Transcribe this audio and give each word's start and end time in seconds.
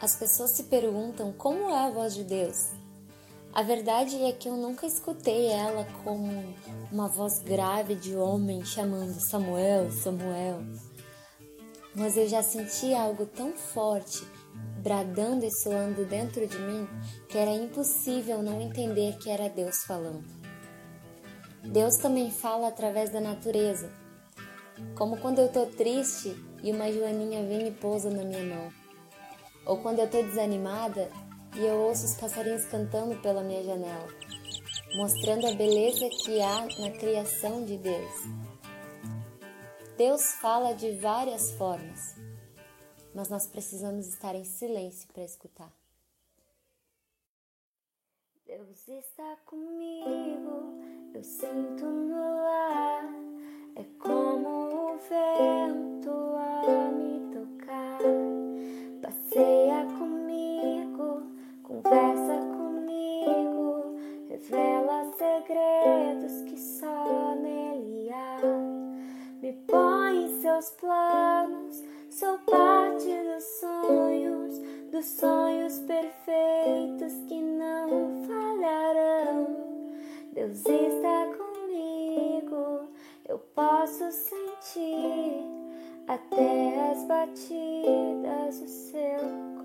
As 0.00 0.14
pessoas 0.14 0.50
se 0.50 0.64
perguntam 0.64 1.32
como 1.32 1.70
é 1.70 1.86
a 1.86 1.90
voz 1.90 2.14
de 2.14 2.22
Deus. 2.22 2.70
A 3.50 3.62
verdade 3.62 4.22
é 4.22 4.32
que 4.32 4.46
eu 4.46 4.54
nunca 4.54 4.84
escutei 4.84 5.46
ela 5.46 5.86
como 6.04 6.54
uma 6.92 7.08
voz 7.08 7.38
grave 7.38 7.94
de 7.94 8.14
homem 8.14 8.62
chamando 8.62 9.18
Samuel, 9.18 9.90
Samuel. 9.90 10.62
Mas 11.94 12.18
eu 12.18 12.28
já 12.28 12.42
senti 12.42 12.92
algo 12.92 13.24
tão 13.24 13.52
forte, 13.52 14.22
bradando 14.82 15.46
e 15.46 15.50
soando 15.50 16.04
dentro 16.04 16.46
de 16.46 16.58
mim, 16.58 16.86
que 17.26 17.38
era 17.38 17.50
impossível 17.52 18.42
não 18.42 18.60
entender 18.60 19.16
que 19.16 19.30
era 19.30 19.48
Deus 19.48 19.84
falando. 19.84 20.26
Deus 21.64 21.96
também 21.96 22.30
fala 22.30 22.68
através 22.68 23.08
da 23.08 23.20
natureza, 23.22 23.90
como 24.94 25.16
quando 25.16 25.38
eu 25.38 25.48
tô 25.48 25.64
triste 25.64 26.36
e 26.62 26.70
uma 26.70 26.92
joaninha 26.92 27.42
vem 27.48 27.68
e 27.68 27.70
pousa 27.70 28.10
na 28.10 28.22
minha 28.22 28.44
mão. 28.44 28.85
Ou 29.66 29.82
quando 29.82 29.98
eu 29.98 30.08
tô 30.08 30.22
desanimada 30.22 31.10
e 31.56 31.66
eu 31.66 31.74
ouço 31.76 32.04
os 32.04 32.14
passarinhos 32.14 32.64
cantando 32.66 33.20
pela 33.20 33.42
minha 33.42 33.64
janela, 33.64 34.08
mostrando 34.96 35.46
a 35.46 35.54
beleza 35.54 36.08
que 36.22 36.40
há 36.40 36.66
na 36.80 36.90
criação 36.92 37.64
de 37.64 37.76
Deus. 37.76 38.12
Deus 39.96 40.32
fala 40.34 40.72
de 40.74 40.92
várias 40.92 41.50
formas, 41.52 42.14
mas 43.14 43.28
nós 43.28 43.46
precisamos 43.46 44.06
estar 44.06 44.34
em 44.34 44.44
silêncio 44.44 45.08
para 45.12 45.24
escutar. 45.24 45.72
Deus 48.46 48.86
está 48.86 49.36
comigo, 49.46 50.80
eu 51.14 51.24
sinto 51.24 51.84
no 51.84 52.15
que 66.42 66.58
só 66.58 67.34
nele 67.36 68.10
há. 68.12 68.38
Me 69.40 69.52
põe 69.66 70.24
em 70.24 70.40
seus 70.40 70.70
planos, 70.70 71.82
sou 72.10 72.38
parte 72.40 73.06
dos 73.06 73.44
sonhos, 73.60 74.58
dos 74.90 75.04
sonhos 75.06 75.78
perfeitos 75.80 77.12
que 77.28 77.40
não 77.40 78.24
falharão. 78.26 79.56
Deus 80.32 80.58
está 80.66 81.32
comigo, 81.36 82.88
eu 83.28 83.38
posso 83.54 84.10
sentir 84.10 85.44
até 86.08 86.90
as 86.90 87.04
batidas 87.04 88.60
do 88.60 88.68
seu. 88.68 89.55